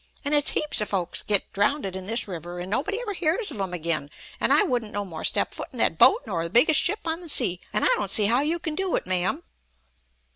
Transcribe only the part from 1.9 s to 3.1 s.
in this river, an' nobody